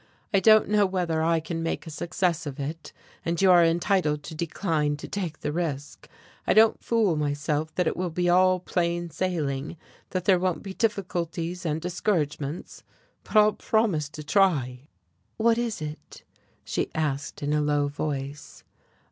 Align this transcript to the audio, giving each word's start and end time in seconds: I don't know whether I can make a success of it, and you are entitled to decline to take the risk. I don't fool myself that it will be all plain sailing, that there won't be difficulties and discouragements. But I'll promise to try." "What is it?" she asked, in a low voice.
I 0.33 0.39
don't 0.39 0.67
know 0.67 0.87
whether 0.87 1.21
I 1.21 1.39
can 1.39 1.61
make 1.61 1.85
a 1.85 1.91
success 1.91 2.47
of 2.47 2.59
it, 2.59 2.91
and 3.23 3.39
you 3.39 3.51
are 3.51 3.63
entitled 3.63 4.23
to 4.23 4.33
decline 4.33 4.97
to 4.97 5.07
take 5.07 5.41
the 5.41 5.51
risk. 5.51 6.09
I 6.47 6.55
don't 6.55 6.83
fool 6.83 7.15
myself 7.15 7.75
that 7.75 7.85
it 7.85 7.95
will 7.95 8.09
be 8.09 8.27
all 8.27 8.59
plain 8.59 9.11
sailing, 9.11 9.77
that 10.09 10.25
there 10.25 10.39
won't 10.39 10.63
be 10.63 10.73
difficulties 10.73 11.67
and 11.67 11.79
discouragements. 11.79 12.83
But 13.23 13.35
I'll 13.35 13.53
promise 13.53 14.09
to 14.09 14.23
try." 14.23 14.87
"What 15.37 15.59
is 15.59 15.83
it?" 15.83 16.23
she 16.63 16.89
asked, 16.95 17.43
in 17.43 17.53
a 17.53 17.61
low 17.61 17.87
voice. 17.87 18.63